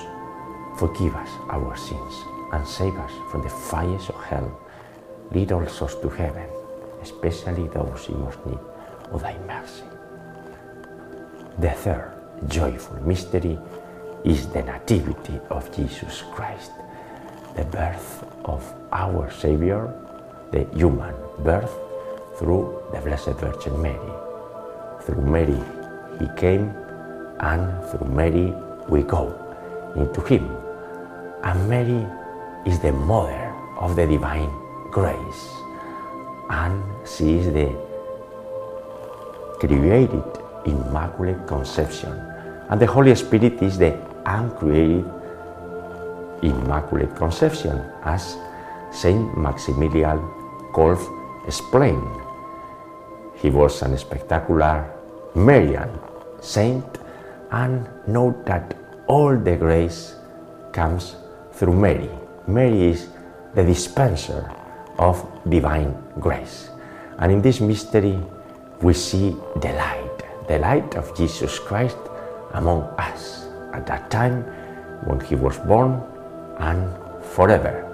forgive 0.77 1.15
us 1.15 1.29
our 1.49 1.75
sins, 1.75 2.13
and 2.53 2.67
save 2.67 2.95
us 2.95 3.11
from 3.31 3.41
the 3.41 3.49
fires 3.49 4.09
of 4.09 4.23
hell. 4.23 4.59
Lead 5.31 5.51
all 5.51 5.65
souls 5.67 5.95
to 6.01 6.09
heaven, 6.09 6.47
especially 7.01 7.67
those 7.67 8.07
in 8.09 8.19
most 8.19 8.45
need 8.45 8.59
of 9.11 9.21
thy 9.21 9.37
mercy. 9.45 9.83
The 11.59 11.71
third 11.71 12.13
joyful 12.47 13.01
mystery 13.01 13.57
is 14.23 14.47
the 14.47 14.61
Nativity 14.61 15.39
of 15.49 15.75
Jesus 15.75 16.23
Christ, 16.33 16.71
the 17.55 17.65
birth 17.65 18.23
of 18.45 18.61
our 18.91 19.31
Savior, 19.31 19.93
the 20.51 20.65
human 20.75 21.15
birth 21.39 21.73
through 22.37 22.83
the 22.93 23.01
Blessed 23.01 23.39
Virgin 23.39 23.81
Mary. 23.81 24.26
Through 25.07 25.23
Mary 25.23 25.55
he 26.19 26.27
came, 26.35 26.75
and 27.39 27.63
through 27.87 28.11
Mary 28.11 28.51
we 28.89 29.03
go 29.03 29.31
into 29.95 30.19
him. 30.27 30.51
And 31.47 31.69
Mary 31.69 32.03
is 32.65 32.79
the 32.83 32.91
mother 32.91 33.55
of 33.79 33.95
the 33.95 34.05
divine 34.05 34.51
grace, 34.91 35.47
and 36.49 36.83
she 37.07 37.39
is 37.39 37.47
the 37.53 37.71
created 39.63 40.27
Immaculate 40.65 41.47
Conception, 41.47 42.11
and 42.67 42.75
the 42.75 42.87
Holy 42.87 43.15
Spirit 43.15 43.63
is 43.63 43.77
the 43.77 43.95
uncreated 44.25 45.07
Immaculate 46.43 47.15
Conception, 47.15 47.79
as 48.03 48.35
Saint 48.91 49.37
Maximilian 49.37 50.19
Kolbe 50.75 50.99
explained. 51.47 52.11
He 53.35 53.49
was 53.49 53.81
a 53.83 53.97
spectacular 53.97 54.96
Marian 55.37 55.89
saint 56.41 56.83
and 57.51 57.87
note 58.07 58.43
that 58.45 58.75
all 59.05 59.37
the 59.37 59.55
grace 59.55 60.15
comes 60.71 61.15
through 61.53 61.73
Mary. 61.73 62.09
Mary 62.47 62.89
is 62.89 63.07
the 63.53 63.63
dispenser 63.63 64.49
of 64.97 65.21
divine 65.47 65.93
grace. 66.19 66.69
And 67.19 67.31
in 67.31 67.41
this 67.41 67.61
mystery, 67.61 68.19
we 68.81 68.93
see 68.93 69.35
the 69.61 69.73
light, 69.73 70.47
the 70.47 70.57
light 70.57 70.95
of 70.95 71.15
Jesus 71.15 71.59
Christ 71.59 71.97
among 72.53 72.81
us 72.97 73.45
at 73.73 73.85
that 73.85 74.09
time 74.09 74.41
when 75.05 75.19
he 75.19 75.35
was 75.35 75.57
born 75.59 76.01
and 76.57 76.89
forever. 77.23 77.85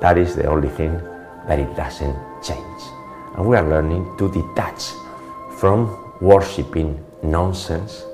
That 0.00 0.16
is 0.16 0.34
the 0.34 0.46
only 0.46 0.70
thing 0.70 0.96
that 1.46 1.58
it 1.58 1.76
doesn't 1.76 2.16
change. 2.42 2.82
And 3.36 3.46
we 3.46 3.56
are 3.56 3.68
learning 3.68 4.16
to 4.16 4.32
detach 4.32 4.92
from 5.58 6.01
worshipping 6.22 7.04
nonsense, 7.24 8.06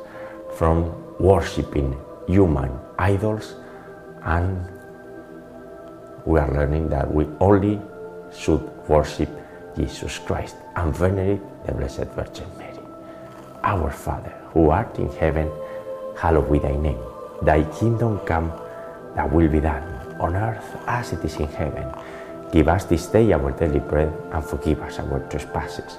from 0.57 0.89
worshipping 1.21 1.95
human 2.27 2.73
idols, 2.99 3.55
and 4.25 4.67
we 6.25 6.41
are 6.41 6.51
learning 6.53 6.89
that 6.89 7.05
we 7.13 7.27
only 7.39 7.79
should 8.33 8.65
worship 8.89 9.29
Jesus 9.77 10.19
Christ 10.19 10.57
and 10.77 10.97
venerate 10.97 11.41
the 11.67 11.73
Blessed 11.73 12.09
Virgin 12.17 12.49
Mary. 12.57 12.81
Our 13.63 13.91
Father, 13.91 14.33
who 14.55 14.71
art 14.71 14.99
in 14.99 15.13
heaven, 15.13 15.51
hallowed 16.17 16.51
be 16.51 16.59
thy 16.59 16.77
name. 16.77 16.99
Thy 17.43 17.63
kingdom 17.79 18.21
come, 18.25 18.51
thy 19.15 19.27
will 19.27 19.49
be 19.49 19.61
done, 19.61 19.85
on 20.19 20.35
earth 20.35 20.77
as 20.87 21.13
it 21.13 21.23
is 21.25 21.37
in 21.37 21.49
heaven. 21.49 21.87
Give 22.53 22.69
us 22.69 22.85
this 22.85 23.07
day 23.07 23.33
our 23.33 23.53
daily 23.53 23.81
bread, 23.81 24.11
and 24.33 24.43
forgive 24.43 24.81
us 24.81 24.99
our 24.99 25.21
trespasses, 25.29 25.99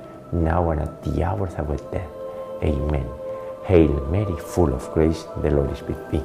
now 0.31 0.69
and 0.71 0.81
at 0.81 1.03
the 1.03 1.23
hour 1.23 1.47
of 1.47 1.59
our 1.59 1.77
death. 1.91 2.09
Amen. 2.63 3.07
Hail 3.65 3.93
Mary, 4.09 4.35
full 4.39 4.73
of 4.73 4.91
grace, 4.93 5.25
the 5.41 5.51
Lord 5.51 5.71
is 5.71 5.81
with 5.83 5.99
thee. 6.11 6.23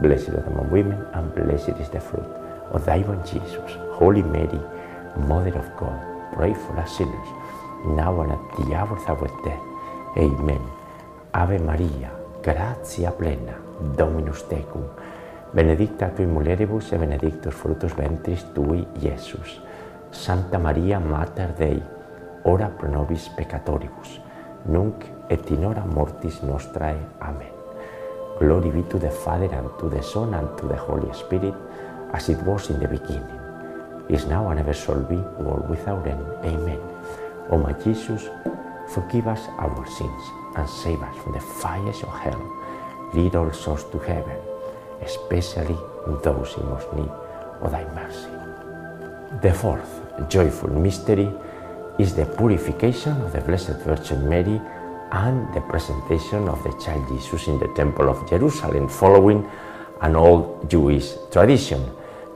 Blessed 0.00 0.30
are 0.30 0.46
among 0.46 0.70
women, 0.70 1.04
and 1.14 1.34
blessed 1.34 1.76
is 1.80 1.88
the 1.88 2.00
fruit 2.00 2.26
of 2.72 2.84
thy 2.84 2.98
womb, 2.98 3.22
Jesus. 3.24 3.72
Holy 3.92 4.22
Mary, 4.22 4.60
Mother 5.26 5.58
of 5.58 5.68
God, 5.76 5.98
pray 6.34 6.54
for 6.54 6.78
us 6.78 6.96
sinners, 6.96 7.28
now 7.86 8.20
and 8.20 8.32
at 8.32 8.56
the 8.58 8.74
hour 8.74 8.96
of 8.96 9.08
our 9.08 9.28
death. 9.44 9.62
Amen. 10.16 10.60
Ave 11.34 11.58
Maria, 11.58 12.10
gratia 12.42 13.10
plena, 13.10 13.54
Dominus 13.96 14.42
tecum, 14.48 14.84
benedicta 15.52 16.08
tui 16.14 16.26
mulieribus 16.26 16.92
e 16.92 16.98
benedictus 16.98 17.54
fructus 17.54 17.94
ventris 17.94 18.44
tui, 18.54 18.86
Iesus. 19.02 19.60
Santa 20.10 20.58
Maria, 20.58 20.98
Mater 20.98 21.54
Dei, 21.58 21.82
ora 22.48 22.70
pro 22.70 22.88
nobis 22.88 23.28
peccatoribus, 23.36 24.20
nunc 24.66 25.04
et 25.28 25.50
in 25.50 25.64
hora 25.64 25.84
mortis 25.84 26.40
nostrae. 26.42 26.96
Amen. 27.20 27.52
Glory 28.38 28.70
be 28.70 28.82
to 28.88 28.98
the 28.98 29.10
Father, 29.10 29.52
and 29.52 29.68
to 29.78 29.90
the 29.90 30.02
Son, 30.02 30.32
and 30.32 30.56
to 30.56 30.66
the 30.66 30.76
Holy 30.76 31.12
Spirit, 31.12 31.54
as 32.12 32.28
it 32.28 32.38
was 32.44 32.70
in 32.70 32.80
the 32.80 32.88
beginning, 32.88 33.40
is 34.08 34.26
now, 34.26 34.48
and 34.48 34.60
ever 34.60 34.72
shall 34.72 35.02
be, 35.02 35.16
world 35.42 35.68
without 35.68 36.06
end. 36.06 36.24
Amen. 36.44 36.80
O 37.50 37.58
my 37.58 37.72
Jesus, 37.84 38.30
forgive 38.94 39.26
us 39.26 39.42
our 39.58 39.86
sins, 39.86 40.22
and 40.56 40.68
save 40.68 41.02
us 41.02 41.16
from 41.18 41.32
the 41.32 41.40
fires 41.40 42.02
of 42.02 42.14
hell. 42.20 42.40
Lead 43.12 43.34
all 43.34 43.52
souls 43.52 43.84
to 43.90 43.98
heaven, 43.98 44.38
especially 45.02 45.76
those 46.22 46.56
in 46.56 46.64
most 46.70 46.92
need 46.94 47.10
of 47.60 47.70
thy 47.72 47.84
mercy. 47.92 48.30
The 49.42 49.52
fourth 49.52 50.00
joyful 50.30 50.70
mystery 50.70 51.28
is 51.98 52.14
the 52.14 52.24
purification 52.24 53.20
of 53.22 53.32
the 53.32 53.40
Blessed 53.40 53.76
Virgin 53.82 54.28
Mary 54.28 54.60
and 55.10 55.52
the 55.52 55.60
presentation 55.62 56.48
of 56.48 56.62
the 56.62 56.72
child 56.84 57.08
Jesus 57.08 57.48
in 57.48 57.58
the 57.58 57.66
Temple 57.74 58.08
of 58.08 58.28
Jerusalem, 58.28 58.88
following 58.88 59.48
an 60.02 60.14
old 60.14 60.70
Jewish 60.70 61.14
tradition, 61.32 61.84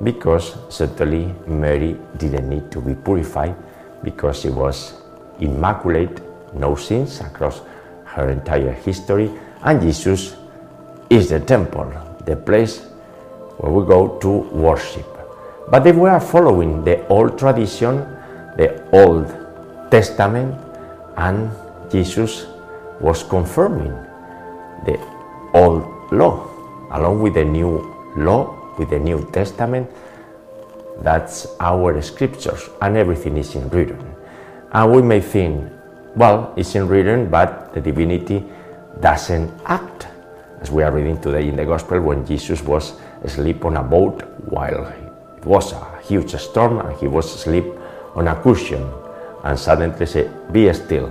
because 0.03 0.57
certainly 0.69 1.33
Mary 1.47 1.97
didn't 2.17 2.49
need 2.49 2.73
to 2.73 2.81
be 2.81 2.95
purified 2.95 3.55
because 4.03 4.41
she 4.41 4.49
was 4.49 4.95
immaculate, 5.39 6.21
no 6.55 6.75
sins 6.75 7.21
across 7.21 7.63
her 8.05 8.31
entire 8.31 8.73
history, 8.73 9.31
and 9.63 9.81
Jesus 9.81 10.35
is 11.09 11.29
the 11.29 11.39
temple, 11.39 11.93
the 12.25 12.35
place 12.35 12.81
where 13.59 13.71
we 13.71 13.87
go 13.87 14.19
to 14.19 14.29
worship. 14.29 15.07
But 15.71 15.85
they 15.85 15.93
were 15.93 16.19
following 16.19 16.83
the 16.83 17.07
old 17.07 17.39
tradition, 17.39 17.99
the 18.57 18.83
Old 18.93 19.42
Testament, 19.93 20.57
and 21.21 21.53
Jesus 21.93 22.47
was 22.97 23.23
confirming 23.23 23.93
the 24.89 24.97
old 25.53 25.85
law 26.11 26.49
along 26.93 27.21
with 27.21 27.35
the 27.35 27.45
new 27.45 27.85
law, 28.17 28.73
with 28.79 28.89
the 28.89 28.99
New 28.99 29.29
Testament. 29.33 29.85
That's 31.03 31.47
our 31.61 32.01
scriptures, 32.01 32.71
and 32.81 32.97
everything 32.97 33.37
is 33.37 33.55
in 33.55 33.69
written. 33.69 34.01
And 34.73 34.93
we 34.93 35.03
may 35.03 35.21
think, 35.21 35.71
well, 36.17 36.55
it's 36.57 36.75
in 36.75 36.89
written, 36.89 37.29
but 37.29 37.75
the 37.75 37.81
divinity 37.83 38.45
doesn't 39.01 39.53
act. 39.67 40.09
As 40.61 40.71
we 40.71 40.83
are 40.83 40.93
reading 40.93 41.21
today 41.21 41.49
in 41.49 41.57
the 41.57 41.67
Gospel, 41.67 42.01
when 42.01 42.25
Jesus 42.25 42.63
was 42.63 42.95
asleep 43.25 43.65
on 43.67 43.77
a 43.77 43.83
boat 43.83 44.23
while 44.49 44.87
it 45.37 45.45
was 45.45 45.73
a 45.73 46.01
huge 46.01 46.35
storm 46.37 46.79
and 46.79 46.97
he 46.99 47.09
was 47.09 47.35
asleep 47.35 47.67
on 48.15 48.29
a 48.29 48.41
cushion, 48.41 48.89
and 49.45 49.59
suddenly 49.59 50.07
say, 50.07 50.31
Be 50.51 50.73
still, 50.73 51.07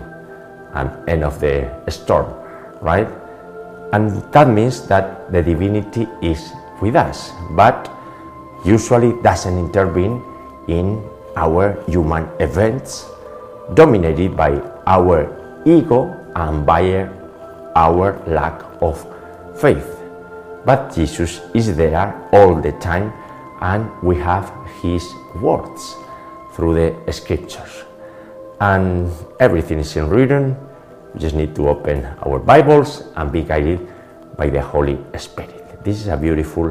and 0.74 0.90
end 1.10 1.24
of 1.24 1.40
the 1.40 1.70
storm, 1.90 2.28
right? 2.82 3.08
And 3.94 4.24
that 4.32 4.48
means 4.48 4.88
that 4.88 5.32
the 5.32 5.44
divinity 5.44 6.08
is 6.22 6.52
with 6.82 6.96
us, 6.96 7.32
but 7.52 7.92
usually 8.66 9.14
doesn't 9.22 9.58
intervene 9.58 10.24
in 10.68 11.04
our 11.36 11.82
human 11.88 12.28
events 12.40 13.06
dominated 13.74 14.36
by 14.36 14.60
our 14.88 15.28
ego 15.66 16.16
and 16.36 16.66
by 16.66 17.08
our 17.76 18.22
lack 18.28 18.62
of 18.82 19.00
faith. 19.60 19.98
But 20.66 20.94
Jesus 20.94 21.42
is 21.54 21.76
there 21.76 22.14
all 22.32 22.56
the 22.62 22.72
time, 22.74 23.12
and 23.62 23.90
we 24.04 24.16
have 24.18 24.52
His 24.82 25.14
words 25.42 25.96
through 26.54 26.76
the 26.76 27.12
scriptures. 27.12 27.81
And 28.62 29.10
everything 29.40 29.80
is 29.80 29.98
in 29.98 30.06
written. 30.06 30.56
We 31.16 31.20
just 31.20 31.34
need 31.34 31.56
to 31.56 31.68
open 31.70 32.06
our 32.22 32.38
Bibles 32.38 33.10
and 33.18 33.32
be 33.32 33.42
guided 33.42 33.90
by 34.38 34.54
the 34.54 34.62
Holy 34.62 35.02
Spirit. 35.18 35.84
This 35.84 36.00
is 36.00 36.08
a 36.08 36.16
beautiful, 36.16 36.70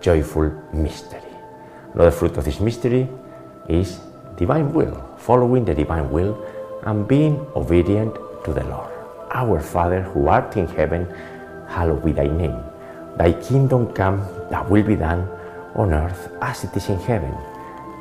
joyful 0.00 0.54
mystery. 0.72 1.18
Another 1.94 2.12
fruit 2.12 2.36
of 2.38 2.44
this 2.44 2.60
mystery 2.60 3.08
is 3.68 3.98
divine 4.36 4.72
will, 4.72 4.94
following 5.18 5.64
the 5.64 5.74
divine 5.74 6.12
will 6.12 6.38
and 6.86 7.08
being 7.08 7.44
obedient 7.56 8.14
to 8.44 8.54
the 8.54 8.62
Lord. 8.70 8.94
Our 9.34 9.58
Father 9.58 10.02
who 10.02 10.28
art 10.28 10.56
in 10.56 10.68
heaven, 10.68 11.10
hallowed 11.66 12.04
be 12.04 12.12
thy 12.12 12.28
name. 12.28 12.62
Thy 13.18 13.32
kingdom 13.32 13.92
come, 13.92 14.22
thy 14.48 14.62
will 14.62 14.84
be 14.84 14.94
done 14.94 15.26
on 15.74 15.92
earth 15.92 16.30
as 16.40 16.62
it 16.62 16.76
is 16.76 16.88
in 16.88 17.00
heaven. 17.00 17.34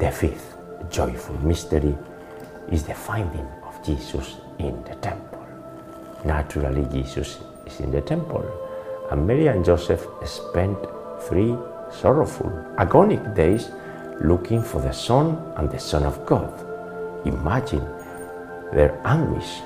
The 0.00 0.10
fifth 0.10 0.56
joyful 0.88 1.36
mystery 1.44 1.94
is 2.72 2.84
the 2.84 2.94
finding 2.94 3.46
of 3.68 3.84
Jesus 3.84 4.36
in 4.58 4.82
the 4.84 4.94
temple. 4.94 5.46
Naturally, 6.24 6.86
Jesus 6.90 7.40
is 7.66 7.80
in 7.80 7.90
the 7.90 8.00
temple, 8.00 8.42
and 9.10 9.26
Mary 9.26 9.48
and 9.48 9.62
Joseph 9.62 10.06
spent 10.24 10.78
three 11.28 11.54
sorrowful, 11.92 12.48
agonic 12.78 13.34
days 13.36 13.68
looking 14.22 14.62
for 14.62 14.80
the 14.80 14.92
Son 14.92 15.36
and 15.58 15.70
the 15.70 15.78
Son 15.78 16.04
of 16.04 16.24
God. 16.24 16.48
Imagine 17.26 17.84
their 18.72 18.98
anguish, 19.04 19.60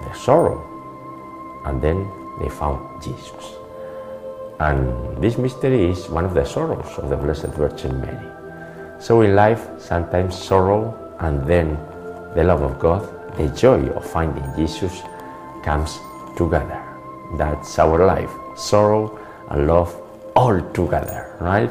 their 0.00 0.14
sorrow, 0.14 0.64
and 1.66 1.82
then 1.82 2.10
they 2.40 2.48
found 2.48 3.02
Jesus. 3.02 3.52
And 4.60 5.22
this 5.22 5.36
mystery 5.36 5.90
is 5.90 6.08
one 6.08 6.24
of 6.24 6.32
the 6.32 6.46
sorrows 6.46 6.98
of 6.98 7.10
the 7.10 7.16
Blessed 7.18 7.52
Virgin 7.52 8.00
Mary. 8.00 8.35
So 8.98 9.20
in 9.22 9.34
life, 9.34 9.68
sometimes 9.78 10.36
sorrow 10.36 10.94
and 11.20 11.46
then 11.46 11.78
the 12.34 12.44
love 12.44 12.62
of 12.62 12.78
God, 12.78 13.02
the 13.36 13.48
joy 13.48 13.88
of 13.90 14.04
finding 14.08 14.44
Jesus 14.56 15.02
comes 15.62 15.98
together. 16.36 16.82
That's 17.36 17.78
our 17.78 18.04
life. 18.06 18.30
Sorrow 18.56 19.18
and 19.50 19.66
love 19.66 19.94
all 20.34 20.60
together, 20.72 21.36
right? 21.40 21.70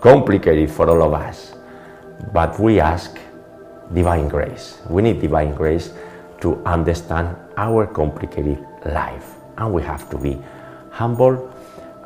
Complicated 0.00 0.70
for 0.70 0.88
all 0.88 1.02
of 1.02 1.14
us. 1.14 1.54
But 2.32 2.58
we 2.58 2.80
ask 2.80 3.18
divine 3.92 4.28
grace. 4.28 4.78
We 4.88 5.02
need 5.02 5.20
divine 5.20 5.54
grace 5.54 5.92
to 6.40 6.62
understand 6.64 7.36
our 7.56 7.86
complicated 7.86 8.64
life. 8.86 9.34
And 9.56 9.72
we 9.72 9.82
have 9.82 10.08
to 10.10 10.18
be 10.18 10.38
humble 10.90 11.52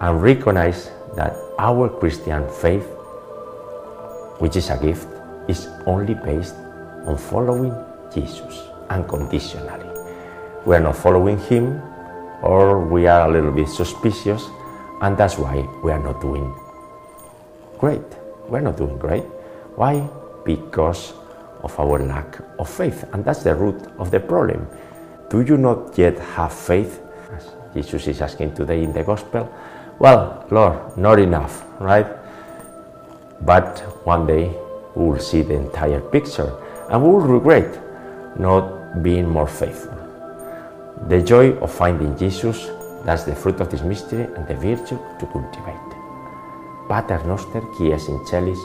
and 0.01 0.23
recognize 0.23 0.91
that 1.17 1.37
our 1.59 1.89
Christian 1.89 2.49
faith, 2.49 2.89
which 4.43 4.57
is 4.57 4.71
a 4.71 4.77
gift, 4.77 5.07
is 5.47 5.69
only 5.87 6.15
based 6.15 6.57
on 7.07 7.17
following 7.17 7.73
Jesus 8.13 8.67
unconditionally. 8.91 9.87
We 10.67 10.75
are 10.75 10.81
not 10.81 10.97
following 10.97 11.39
Him, 11.39 11.81
or 12.43 12.85
we 12.85 13.07
are 13.07 13.29
a 13.29 13.33
little 13.33 13.53
bit 13.53 13.69
suspicious, 13.69 14.43
and 15.01 15.17
that's 15.17 15.39
why 15.39 15.63
we 15.85 15.93
are 15.93 16.03
not 16.03 16.21
doing 16.21 16.53
great. 17.79 18.03
We're 18.49 18.67
not 18.67 18.77
doing 18.77 18.99
great. 18.99 19.23
Why? 19.77 20.11
Because 20.45 21.13
of 21.63 21.79
our 21.79 22.01
lack 22.01 22.41
of 22.59 22.69
faith, 22.69 23.05
and 23.13 23.25
that's 23.25 23.45
the 23.45 23.55
root 23.55 23.81
of 24.01 24.11
the 24.11 24.19
problem. 24.19 24.67
Do 25.31 25.43
you 25.43 25.57
not 25.57 25.97
yet 25.97 26.19
have 26.19 26.53
faith? 26.53 27.01
As 27.31 27.47
Jesus 27.75 28.09
is 28.09 28.21
asking 28.21 28.55
today 28.55 28.83
in 28.83 28.93
the 28.93 29.05
Gospel, 29.05 29.49
well, 30.01 30.45
Lord, 30.51 30.97
not 30.97 31.21
enough, 31.21 31.65
right? 31.79 32.22
But 33.45 33.81
one 34.05 34.27
day 34.27 34.55
we 34.95 35.05
will 35.05 35.19
see 35.19 35.43
the 35.43 35.55
entire 35.55 36.01
picture 36.01 36.53
and 36.91 37.03
we 37.03 37.09
will 37.09 37.21
regret 37.21 37.79
not 38.39 39.03
being 39.03 39.29
more 39.29 39.49
faithful. 39.49 39.99
The 41.09 41.21
joy 41.21 41.59
of 41.59 41.73
finding 41.73 42.17
Jesus, 42.17 42.71
that's 43.05 43.25
the 43.25 43.35
fruit 43.35 43.61
of 43.61 43.69
this 43.69 43.83
mystery 43.83 44.29
and 44.37 44.47
the 44.47 44.55
virtue 44.55 44.99
to 45.19 45.27
cultivate. 45.27 45.91
Pater 46.89 47.25
noster, 47.27 47.63
qui 47.77 47.91
es 47.93 48.09
in 48.09 48.25
celis, 48.27 48.59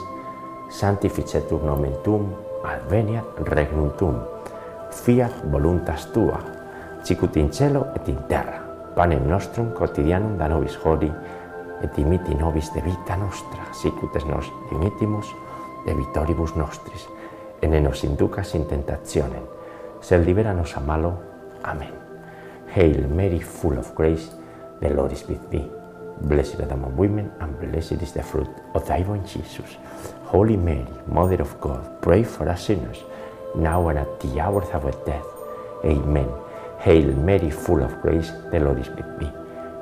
sanctificetur 0.70 1.64
nomen 1.64 1.96
tuum, 2.04 2.30
adveniat 2.62 3.24
regnum 3.50 3.90
tuum, 3.98 4.22
fiat 4.92 5.32
voluntas 5.50 6.06
tua, 6.12 6.38
sicut 7.02 7.36
in 7.36 7.50
cielo 7.50 7.88
et 7.96 8.08
in 8.08 8.18
terra, 8.28 8.62
panem 8.94 9.26
nostrum 9.26 9.72
quotidianum 9.74 10.38
da 10.38 10.46
nobis 10.46 10.76
hodie, 10.84 11.10
et 11.82 11.94
dimiti 11.96 12.34
nobis 12.34 12.72
de 12.74 12.82
vita 12.82 13.16
nostra, 13.16 13.68
sicut 13.72 14.16
es 14.16 14.26
nos 14.26 14.50
dimittimus 14.70 15.34
de 15.86 15.94
vitoribus 15.94 16.56
nostris, 16.56 17.08
ne 17.62 17.80
nos 17.80 18.04
inducas 18.04 18.54
in 18.54 18.66
tentationem, 18.66 19.44
sed 20.00 20.24
libera 20.26 20.54
nos 20.54 20.76
a 20.76 20.80
malo. 20.80 21.18
Amen. 21.64 21.94
Hail 22.74 23.08
Mary, 23.08 23.40
full 23.40 23.78
of 23.78 23.94
grace, 23.94 24.30
the 24.80 24.90
Lord 24.90 25.12
is 25.12 25.26
with 25.28 25.50
thee. 25.50 25.68
Blessed 26.20 26.60
are 26.60 26.72
among 26.72 26.96
women, 26.96 27.30
and 27.40 27.58
blessed 27.60 28.02
is 28.02 28.12
the 28.12 28.22
fruit 28.22 28.48
of 28.74 28.86
thy 28.86 29.02
womb, 29.02 29.24
Jesus. 29.24 29.76
Holy 30.24 30.56
Mary, 30.56 30.86
Mother 31.06 31.40
of 31.40 31.60
God, 31.60 32.02
pray 32.02 32.24
for 32.24 32.48
us 32.48 32.66
sinners, 32.66 33.04
now 33.54 33.88
and 33.88 33.98
at 33.98 34.20
the 34.20 34.40
hour 34.40 34.62
of 34.62 34.84
our 34.84 34.92
death. 35.06 35.26
Amen. 35.84 36.28
Hail 36.80 37.12
Mary, 37.14 37.50
full 37.50 37.82
of 37.82 38.00
grace, 38.02 38.32
the 38.50 38.60
Lord 38.60 38.80
is 38.80 38.88
with 38.90 39.18
thee. 39.18 39.37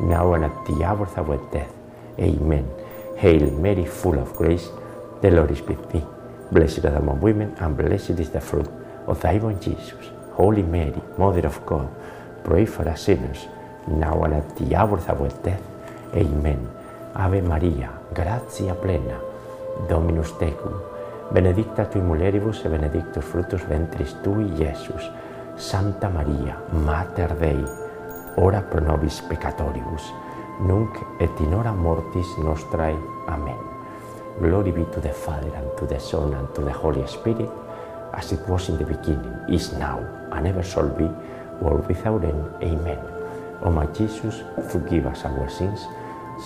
now 0.00 0.34
and 0.34 0.44
at 0.44 0.66
the 0.66 0.84
hour 0.84 1.06
of 1.06 1.18
our 1.18 1.38
death. 1.52 1.72
Amen. 2.18 2.68
Hail 3.16 3.50
Mary, 3.52 3.84
full 3.86 4.18
of 4.18 4.34
grace, 4.34 4.68
the 5.22 5.30
Lord 5.30 5.50
is 5.50 5.62
with 5.62 5.90
thee. 5.92 6.02
Blessed 6.52 6.84
art 6.84 6.96
among 6.96 7.20
women, 7.20 7.54
and 7.58 7.76
blessed 7.76 8.18
is 8.20 8.30
the 8.30 8.40
fruit 8.40 8.68
of 9.06 9.20
thy 9.20 9.38
womb, 9.38 9.60
Jesus. 9.60 10.10
Holy 10.32 10.62
Mary, 10.62 11.00
Mother 11.18 11.46
of 11.46 11.64
God, 11.66 11.88
pray 12.44 12.66
for 12.66 12.88
us 12.88 13.02
sinners, 13.02 13.46
now 13.88 14.22
and 14.24 14.34
at 14.34 14.56
the 14.56 14.74
hour 14.74 14.98
of 14.98 15.08
our 15.10 15.28
death. 15.42 15.62
Amen. 16.14 16.68
Ave 17.14 17.40
Maria, 17.42 17.90
gratia 18.14 18.74
plena, 18.74 19.18
Dominus 19.88 20.32
tecum, 20.38 20.74
benedicta 21.32 21.84
tui 21.86 22.00
mulieribus 22.00 22.64
et 22.64 22.70
benedictus 22.70 23.24
fructus 23.24 23.62
ventris 23.68 24.16
tui, 24.22 24.44
Iesus. 24.58 25.10
Santa 25.56 26.08
Maria, 26.08 26.56
Mater 26.72 27.34
Dei, 27.38 27.64
ora 28.36 28.62
pro 28.62 28.80
nobis 28.80 29.20
peccatoribus, 29.20 30.12
nunc 30.60 30.96
et 31.20 31.40
in 31.40 31.52
hora 31.52 31.72
mortis 31.72 32.36
nostrae. 32.38 32.96
Amen. 33.28 33.58
Glory 34.40 34.72
be 34.72 34.84
to 34.92 35.00
the 35.00 35.12
Father, 35.12 35.54
and 35.54 35.76
to 35.78 35.86
the 35.86 35.98
Son, 36.00 36.34
and 36.34 36.52
to 36.54 36.62
the 36.62 36.72
Holy 36.72 37.06
Spirit, 37.06 37.48
as 38.12 38.32
it 38.32 38.48
was 38.48 38.68
in 38.68 38.78
the 38.78 38.84
beginning, 38.84 39.32
is 39.48 39.72
now, 39.74 40.00
and 40.32 40.46
ever 40.46 40.62
shall 40.62 40.88
be, 40.88 41.08
world 41.60 41.86
without 41.86 42.24
end. 42.24 42.44
Amen. 42.62 42.98
O 43.62 43.70
my 43.70 43.86
Jesus, 43.86 44.42
forgive 44.72 45.06
us 45.06 45.24
our 45.24 45.48
sins, 45.48 45.86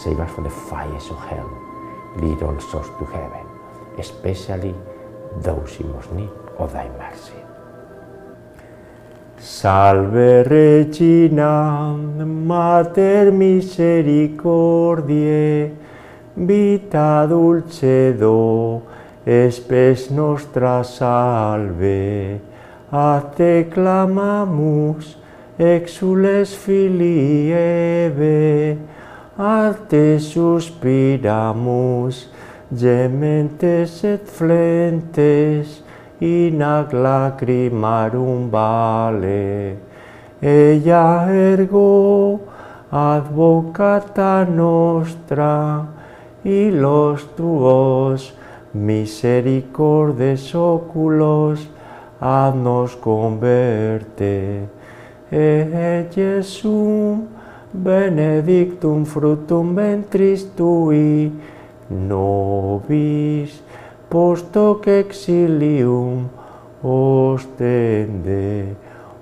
save 0.04 0.20
us 0.20 0.30
from 0.34 0.44
the 0.44 0.50
fires 0.50 1.08
of 1.10 1.18
hell, 1.28 1.50
lead 2.16 2.42
all 2.42 2.60
souls 2.60 2.88
to 2.98 3.04
heaven, 3.06 3.46
especially 3.98 4.74
those 5.40 5.80
in 5.80 5.90
most 5.92 6.12
need 6.12 6.30
of 6.58 6.72
thy 6.72 6.88
mercy. 6.90 7.37
Salve 9.40 10.42
Regina, 10.42 11.94
Mater 12.26 13.30
misericordiae, 13.30 15.70
vita 16.36 17.24
dulcedo, 17.24 18.82
espes 19.24 20.10
nostra 20.10 20.82
salve, 20.82 22.40
a 22.90 23.22
te 23.36 23.68
clamamus, 23.70 25.16
exules 25.56 26.54
filii 26.54 27.52
Eve, 27.52 28.76
arte 29.38 30.18
suspiramus, 30.18 32.28
gementes 32.74 34.02
et 34.02 34.26
flentes, 34.26 35.86
in 36.20 36.62
ac 36.62 36.92
lacrimarum 36.92 38.50
vale. 38.50 39.76
Ella 40.40 41.26
ergo 41.28 42.40
advocata 42.90 44.44
nostra, 44.44 45.86
y 46.44 46.70
los 46.70 47.26
tuos 47.36 48.32
misericordes 48.72 50.54
oculos, 50.54 51.68
nos 52.20 52.96
converte. 52.96 54.68
E 55.30 56.06
Jesum 56.10 57.26
benedictum 57.72 59.04
fructum 59.04 59.74
ventris 59.74 60.44
tui, 60.56 61.30
nobis 61.90 63.67
post 64.10 64.54
hoc 64.54 64.86
exilium 64.88 66.28
ostende, 66.82 68.76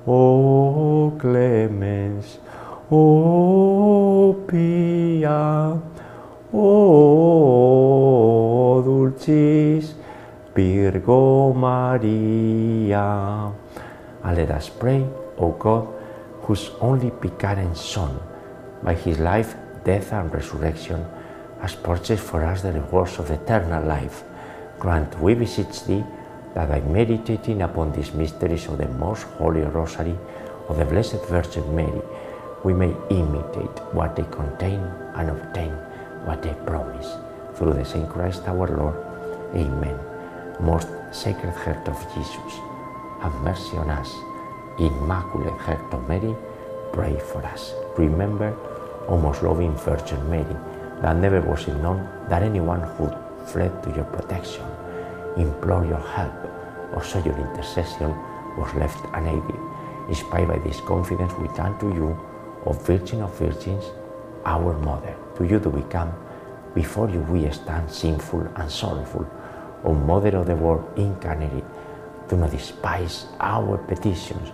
o 0.07 1.12
clemens, 1.18 2.38
o 2.90 4.35
pia, 4.46 5.77
o 6.53 6.66
dulcis 8.85 9.96
Virgo 10.55 11.53
Maria. 11.53 13.07
And 14.25 14.37
let 14.37 14.51
us 14.51 14.70
pray, 14.70 15.05
O 15.38 15.51
God, 15.53 15.87
whose 16.42 16.70
only 16.81 17.11
begotten 17.20 17.75
Son, 17.75 18.18
by 18.83 18.94
his 18.94 19.18
life, 19.18 19.55
death, 19.85 20.12
and 20.12 20.33
resurrection, 20.33 21.05
has 21.61 21.75
purchased 21.75 22.22
for 22.22 22.42
us 22.44 22.62
the 22.62 22.72
rewards 22.72 23.18
of 23.18 23.31
eternal 23.31 23.85
life, 23.85 24.25
grant, 24.87 25.18
we 25.18 25.35
beseech 25.35 25.83
thee, 25.87 26.05
that 26.55 26.68
by 26.68 26.81
meditating 26.81 27.61
upon 27.62 27.90
these 27.90 28.14
mysteries 28.14 28.68
of 28.68 28.79
the 28.79 28.87
most 29.03 29.25
holy 29.37 29.62
rosary 29.62 30.16
of 30.68 30.79
the 30.79 30.85
Blessed 30.85 31.27
Virgin 31.27 31.66
Mary, 31.75 32.03
we 32.62 32.72
may 32.72 32.94
imitate 33.11 33.77
what 33.90 34.14
they 34.14 34.22
contain 34.31 34.79
and 35.18 35.31
obtain 35.31 35.72
what 36.25 36.40
they 36.40 36.55
promise. 36.64 37.09
Through 37.57 37.75
the 37.75 37.85
same 37.85 38.07
Christ 38.07 38.46
our 38.46 38.68
Lord. 38.68 38.94
Amen. 39.59 39.99
Most 40.61 40.88
Sacred 41.11 41.55
Heart 41.64 41.88
of 41.88 41.99
Jesus, 42.14 42.55
have 43.22 43.35
mercy 43.42 43.77
on 43.77 43.90
us. 43.90 44.14
Immaculate 44.79 45.61
Heart 45.66 45.94
of 45.94 46.07
Mary, 46.07 46.35
pray 46.92 47.18
for 47.18 47.44
us. 47.44 47.75
Remember, 47.99 48.55
O 49.09 49.18
most 49.18 49.42
loving 49.42 49.75
Virgin 49.79 50.22
Mary, 50.31 50.57
that 51.03 51.16
never 51.16 51.40
was 51.40 51.66
it 51.66 51.75
known 51.83 52.09
that 52.29 52.44
anyone 52.44 52.83
who 52.94 53.11
fled 53.46 53.83
to 53.83 53.90
your 53.94 54.05
protection, 54.05 54.66
implored 55.37 55.88
your 55.88 56.01
help, 56.01 56.35
or 56.94 57.03
sought 57.03 57.27
your 57.27 57.37
intercession 57.37 58.11
was 58.57 58.72
left 58.75 59.05
unaided. 59.14 59.61
Inspired 60.09 60.49
by 60.49 60.59
this 60.59 60.81
confidence, 60.81 61.33
we 61.35 61.49
turn 61.49 61.79
to 61.79 61.87
you, 61.94 62.18
O 62.64 62.72
Virgin 62.72 63.22
of 63.22 63.37
Virgins, 63.38 63.85
our 64.44 64.79
Mother. 64.79 65.14
To 65.37 65.44
you 65.44 65.59
do 65.59 65.70
we 65.70 65.83
come. 65.83 66.12
Before 66.75 67.09
you 67.11 67.20
we 67.20 67.51
stand 67.51 67.90
sinful 67.90 68.49
and 68.57 68.70
sorrowful. 68.70 69.27
O 69.85 69.92
Mother 69.92 70.37
of 70.37 70.46
the 70.46 70.57
world 70.57 70.87
incarnate, 70.96 71.64
do 72.29 72.37
not 72.37 72.51
despise 72.51 73.27
our 73.40 73.79
petitions, 73.79 74.53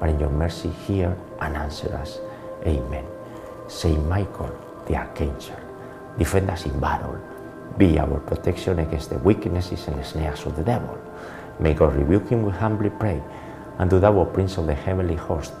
but 0.00 0.08
in 0.08 0.18
your 0.18 0.30
mercy 0.30 0.70
hear 0.70 1.16
and 1.40 1.56
answer 1.56 1.94
us. 1.94 2.18
Amen. 2.66 3.04
Saint 3.68 4.04
Michael, 4.06 4.54
the 4.86 4.96
Archangel, 4.96 5.56
defend 6.18 6.50
us 6.50 6.66
in 6.66 6.78
battle. 6.80 7.18
Be 7.76 7.98
our 7.98 8.20
protection 8.20 8.78
against 8.78 9.10
the 9.10 9.18
weaknesses 9.18 9.88
and 9.88 10.04
snares 10.04 10.46
of 10.46 10.54
the 10.56 10.62
devil. 10.62 10.96
May 11.58 11.74
God 11.74 11.96
rebuke 11.96 12.28
him, 12.28 12.44
we 12.44 12.52
humbly 12.52 12.90
pray. 12.90 13.20
And 13.78 13.90
do 13.90 13.98
thou, 13.98 14.24
Prince 14.26 14.58
of 14.58 14.66
the 14.66 14.74
heavenly 14.74 15.16
host, 15.16 15.52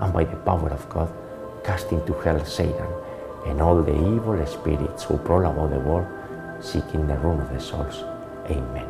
and 0.00 0.12
by 0.12 0.24
the 0.24 0.36
power 0.36 0.70
of 0.70 0.88
God, 0.88 1.12
cast 1.62 1.92
into 1.92 2.12
hell 2.14 2.44
Satan 2.44 2.88
and 3.46 3.60
all 3.60 3.82
the 3.82 3.94
evil 3.94 4.44
spirits 4.46 5.04
who 5.04 5.18
prowl 5.18 5.46
about 5.46 5.70
the 5.70 5.78
world, 5.78 6.06
seeking 6.60 7.06
the 7.06 7.16
ruin 7.18 7.40
of 7.40 7.52
the 7.52 7.60
souls. 7.60 8.02
Amen. 8.50 8.86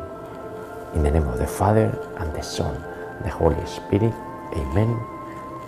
In 0.95 1.03
the 1.03 1.11
name 1.11 1.27
of 1.27 1.37
the 1.37 1.47
Father, 1.47 1.87
and 2.17 2.33
the 2.33 2.41
Son, 2.41 2.75
the 3.23 3.29
Holy 3.29 3.65
Spirit. 3.65 4.13
Amen. 4.55 4.99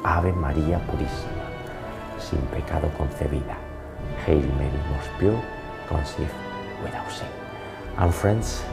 Ave 0.03 0.33
María 0.33 0.79
Purísima, 0.87 1.45
sin 2.19 2.41
pecado 2.51 2.91
concebida. 2.97 3.55
Hail 4.25 4.41
Mary, 4.57 4.79
most 4.91 5.09
pure, 5.17 5.41
conceived 5.87 6.42
without 6.83 7.11
sin. 7.11 7.27
And 7.97 8.13
friends, 8.13 8.63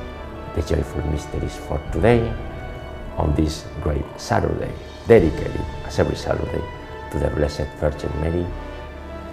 the 0.55 0.63
joyful 0.63 1.03
mysteries 1.11 1.57
for 1.57 1.81
today, 1.93 2.33
on 3.17 3.35
this 3.35 3.67
great 3.83 4.05
Saturday, 4.17 4.73
dedicated 5.07 5.61
as 5.85 5.99
every 5.99 6.17
Saturday 6.17 6.63
to 7.11 7.19
the 7.19 7.29
Blessed 7.31 7.67
Virgin 7.79 8.11
Mary, 8.21 8.47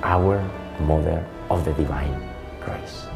our 0.03 0.41
Mother 0.81 1.25
of 1.49 1.63
the 1.65 1.73
Divine 1.73 2.19
Grace. 2.63 3.07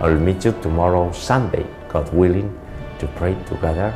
I'll 0.00 0.18
meet 0.18 0.44
you 0.44 0.52
tomorrow, 0.62 1.12
Sunday, 1.12 1.66
God 1.88 2.12
willing, 2.12 2.50
to 2.98 3.06
pray 3.08 3.34
together 3.46 3.94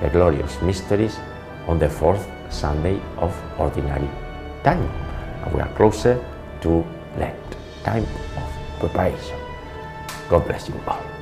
the 0.00 0.08
glorious 0.08 0.60
mysteries 0.62 1.18
on 1.66 1.78
the 1.78 1.88
fourth 1.88 2.26
Sunday 2.50 3.00
of 3.18 3.34
Ordinary 3.58 4.08
Time. 4.62 4.88
And 5.44 5.54
we 5.54 5.60
are 5.60 5.72
closer 5.74 6.24
to 6.62 6.84
Lent, 7.16 7.56
time 7.84 8.06
of 8.36 8.80
preparation. 8.80 9.43
God 10.28 10.46
bless 10.46 10.68
you 10.68 10.80
all. 10.86 11.13